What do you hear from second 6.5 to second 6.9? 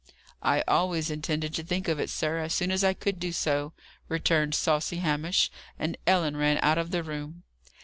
out of